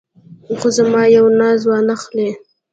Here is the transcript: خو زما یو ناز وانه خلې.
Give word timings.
خو 0.59 0.67
زما 0.77 1.01
یو 1.17 1.25
ناز 1.39 1.59
وانه 1.69 1.95
خلې. 2.03 2.29